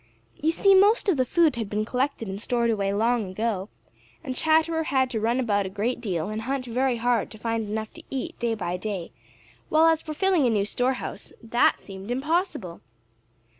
You 0.41 0.49
see, 0.49 0.73
most 0.73 1.09
of 1.09 1.17
the 1.17 1.25
food 1.25 1.57
had 1.57 1.69
been 1.69 1.85
collected 1.85 2.27
and 2.27 2.41
stored 2.41 2.71
away 2.71 2.91
long 2.91 3.29
ago, 3.29 3.69
and 4.23 4.35
Chatterer 4.35 4.85
had 4.85 5.11
to 5.11 5.19
run 5.19 5.39
about 5.39 5.67
a 5.67 5.69
great 5.69 6.01
deal 6.01 6.29
and 6.29 6.41
hunt 6.41 6.65
very 6.65 6.97
hard 6.97 7.29
to 7.29 7.37
find 7.37 7.67
enough 7.69 7.93
to 7.93 8.03
eat 8.09 8.39
day 8.39 8.55
by 8.55 8.77
day, 8.77 9.11
while 9.69 9.85
as 9.85 10.01
for 10.01 10.15
filling 10.15 10.47
a 10.47 10.49
new 10.49 10.65
store 10.65 10.93
house,—that 10.93 11.79
seemed 11.79 12.09
impossible! 12.09 12.81